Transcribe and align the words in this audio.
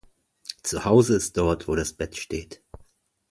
Zuhause 0.63 1.15
ist 1.15 1.37
dort 1.37 1.67
wo 1.67 1.75
das 1.75 1.93
Bett 1.93 2.17
steht. 2.17 2.63